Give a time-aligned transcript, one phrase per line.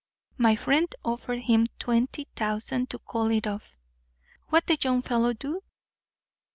[0.35, 3.77] My friend offered him twenty thousand to call it off.
[4.49, 5.61] What'd the young fellow do?"